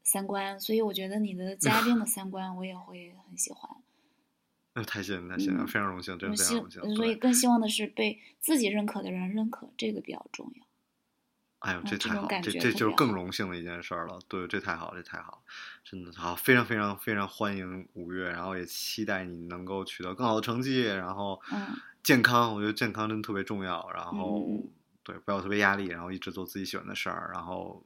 [0.02, 3.70] 三观，所以我觉得你的嘉宾的三观我也会很喜欢。
[4.74, 6.94] 那 太谢谢太谢谢了，嗯非常荣幸，真的非常荣幸。
[6.96, 10.63] 所以更希望的是被自己认可的人认可，这个比较重要。
[11.64, 14.18] 哎呦，嗯这这太好，这这就是更荣幸的一件事儿了。
[14.28, 15.42] 对，这太好，这太好，
[15.82, 21.66] 真的好，非常非常非常欢迎五月，然后也期待你能够取得更好的成绩，然后嗯
[22.02, 23.90] 健康，我觉得健康真的特别重要。
[23.94, 24.46] 然后、
[25.02, 27.30] 对，不要特别压力，然后一直做自己喜欢的事儿。
[27.32, 27.82] 然后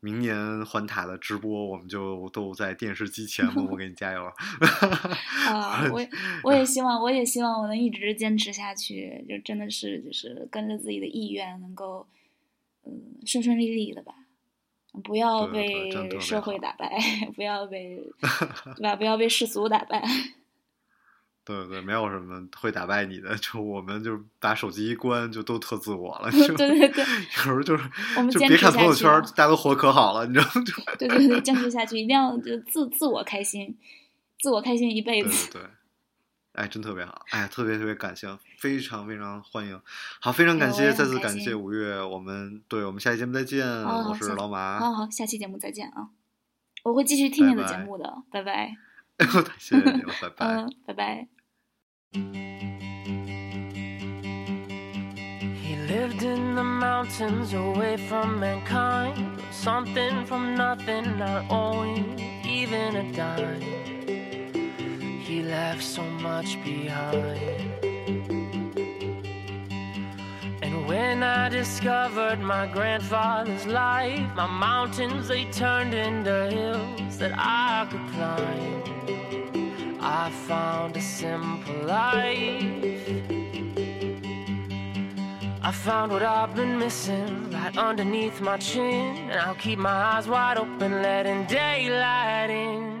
[0.00, 4.24] 明年环塔的直播，我们就都在电视机前默默给你加油。
[5.48, 6.10] 啊， 我也
[6.42, 12.06] 我也希望，我也希望我能一直坚持下去，就真的是就是跟着自己的意愿，能够
[12.86, 14.12] 嗯顺顺利利的吧，
[15.02, 16.98] 不要被社会打败，
[17.34, 17.96] 不要被
[18.76, 18.94] 对吧？
[18.96, 20.02] 不要被世俗打败。
[21.46, 26.30] 对对，没有什么会打败你的，就我们就把手机一关，就都特自我了。
[26.30, 30.64] 对就对对，有时候就是我们就别看朋友圈大家都活可好了，你知道吗？
[30.64, 33.76] 就对对对，坚持下去，一定要就自自我开心，
[34.40, 35.50] 自我开心一辈对子。
[35.52, 35.68] 对对，
[36.54, 38.28] 哎，真特别好，哎，特别特别感谢，
[38.58, 39.80] 非常非常欢迎，
[40.20, 46.10] 好，非常感谢，哎再次感谢五月，我们对我们下期节目再见，我是老马，好好，下期节目再见啊！
[46.84, 48.76] 我会继续听你的节目的，拜拜。
[49.16, 50.46] 哎呦，太谢谢你了，拜 拜。
[50.46, 51.28] 嗯，拜拜。
[55.62, 63.93] He lived in the mountains away from mankind, something from nothing, not owing even a dime.
[65.34, 67.50] He left so much behind.
[70.62, 77.88] And when I discovered my grandfather's life, my mountains they turned into hills that I
[77.90, 79.98] could climb.
[80.00, 82.94] I found a simple life.
[85.62, 89.16] I found what I've been missing right underneath my chin.
[89.30, 92.93] And I'll keep my eyes wide open, letting daylight in.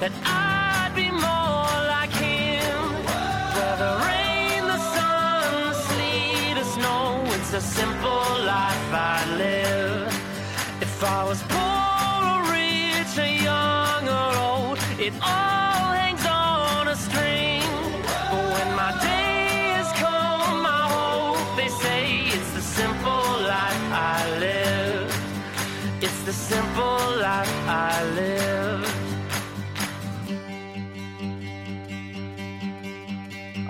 [0.00, 2.78] That I'd be more like him.
[3.56, 10.12] Whether rain, the sun, the sleet, or snow, it's a simple life I live.
[10.80, 16.96] If I was poor or rich or young or old, it all hangs on a
[16.96, 17.66] string.
[18.30, 22.02] But when my day has come, I hope they say
[22.36, 25.10] it's the simple life I live.
[26.00, 28.87] It's the simple life I live.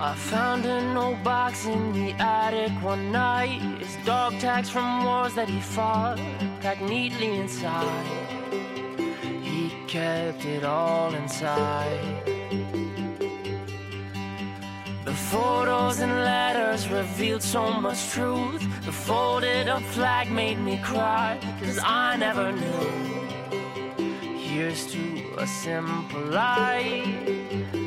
[0.09, 3.61] I found an old box in the attic one night.
[3.79, 6.17] His dog tags from wars that he fought,
[6.63, 8.07] packed neatly inside.
[9.43, 12.25] He kept it all inside.
[15.05, 18.63] The photos and letters revealed so much truth.
[18.87, 22.89] The folded up flag made me cry, cause I never knew.
[24.39, 27.78] Here's to a simple life.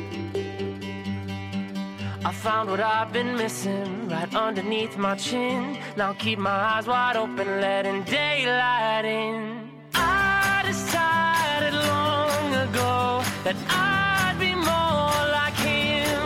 [2.24, 5.76] I found what I've been missing right underneath my chin.
[5.96, 9.68] Now keep my eyes wide open, letting daylight in.
[9.92, 16.22] I decided long ago that I'd be more like him.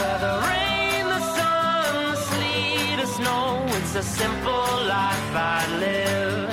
[0.00, 6.48] Whether rain, the sun, the sleet, or snow, it's a simple life I live.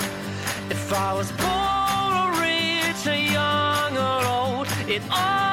[0.69, 5.46] If I was poor or rich or young or old, it all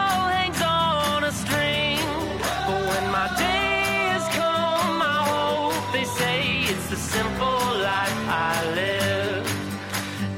[6.95, 9.47] the simple life I live.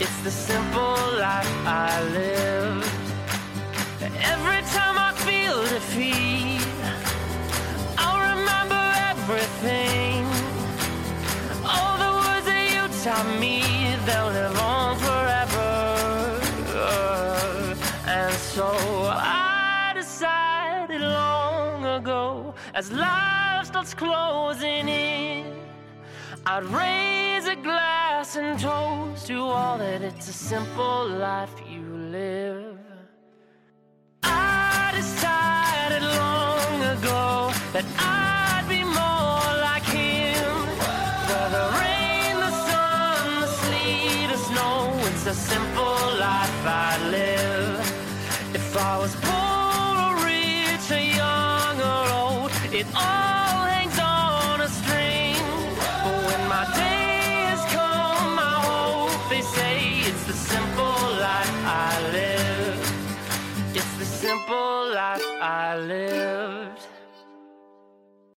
[0.01, 0.97] It's the simple
[1.27, 2.79] life I live.
[4.33, 6.67] Every time I feel defeat,
[7.99, 8.83] I'll remember
[9.13, 10.25] everything.
[11.73, 13.61] All the words that you taught me,
[14.07, 16.41] they'll live on forever.
[18.07, 18.69] And so
[19.13, 25.56] I decided long ago, as life starts closing in,
[26.49, 32.78] I'd raise a glass and toast to all that it's a simple life you live.
[34.22, 40.47] I decided long ago that I'd be more like him.
[41.26, 48.55] Whether rain, the sun, the sleet, or snow, it's a simple life I live.
[48.55, 49.16] If I was